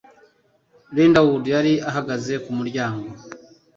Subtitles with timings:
[0.95, 3.07] Linda Wood yari ahagaze ku muryango.